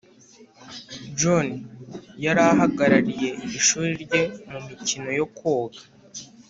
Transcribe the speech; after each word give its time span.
john 1.19 1.47
yari 2.25 2.41
ahagarariye 2.51 3.27
ishuri 3.59 3.91
rye 4.03 4.21
mumikino 4.51 5.09
yo 5.19 5.25
koga. 5.37 5.81